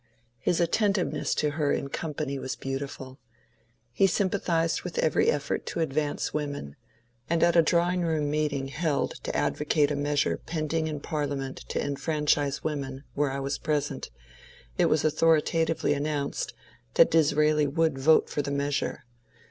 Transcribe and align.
His 0.39 0.59
attentiveness 0.59 1.35
to 1.35 1.51
her 1.51 1.71
in 1.71 1.87
company 1.89 2.39
was 2.39 2.55
beautiful. 2.55 3.19
He 3.91 4.07
sympathized 4.07 4.81
with 4.81 4.97
every 4.97 5.29
effort 5.29 5.67
to 5.67 5.79
advance 5.79 6.33
women, 6.33 6.75
and 7.29 7.43
at 7.43 7.55
a 7.55 7.61
drawing 7.61 8.01
room 8.01 8.27
meeting 8.31 8.69
held 8.69 9.11
to 9.25 9.31
advo 9.33 9.69
cate 9.69 9.91
a 9.91 9.95
measure 9.95 10.37
pending 10.37 10.87
in 10.87 11.01
Parliament 11.01 11.57
to 11.69 11.79
enfranchise 11.79 12.63
women, 12.63 13.03
where 13.13 13.29
I 13.29 13.41
was 13.41 13.59
present, 13.59 14.09
it 14.75 14.85
was 14.85 15.05
authoritatively 15.05 15.93
announced 15.93 16.55
that 16.95 17.11
Disraeli 17.11 17.67
would 17.67 17.99
vote 17.99 18.27
for 18.27 18.41
the 18.41 18.49
measure. 18.49 19.03